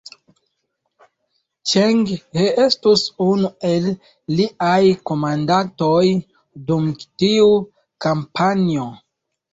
[1.71, 1.99] Ĉeng
[2.37, 3.85] He estus unu el
[4.39, 4.81] liaj
[5.11, 6.03] komandantoj
[6.71, 7.49] dum tiu
[8.07, 8.89] kampanjo.